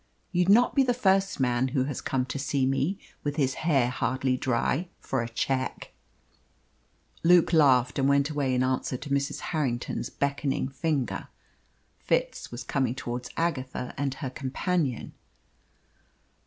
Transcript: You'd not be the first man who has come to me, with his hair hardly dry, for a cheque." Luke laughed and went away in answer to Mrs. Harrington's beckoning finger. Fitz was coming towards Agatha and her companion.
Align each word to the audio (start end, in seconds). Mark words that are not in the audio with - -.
You'd 0.31 0.49
not 0.49 0.73
be 0.73 0.81
the 0.81 0.95
first 0.95 1.39
man 1.39 1.67
who 1.77 1.83
has 1.83 2.01
come 2.01 2.25
to 2.25 2.57
me, 2.65 2.97
with 3.23 3.35
his 3.35 3.53
hair 3.61 3.89
hardly 3.91 4.35
dry, 4.35 4.87
for 4.99 5.21
a 5.21 5.29
cheque." 5.29 5.93
Luke 7.23 7.53
laughed 7.53 7.99
and 7.99 8.09
went 8.09 8.31
away 8.31 8.55
in 8.55 8.63
answer 8.63 8.97
to 8.97 9.09
Mrs. 9.11 9.39
Harrington's 9.53 10.09
beckoning 10.09 10.69
finger. 10.69 11.27
Fitz 11.99 12.51
was 12.51 12.63
coming 12.63 12.95
towards 12.95 13.29
Agatha 13.37 13.93
and 13.95 14.15
her 14.15 14.31
companion. 14.31 15.13